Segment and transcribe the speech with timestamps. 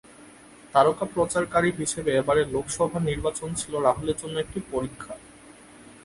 [0.73, 5.13] তারকা প্রচারকারী হিসেবে এবারের লোকসভা নির্বাচন ছিল রাহুলের জন্য একটি পরীক্ষা।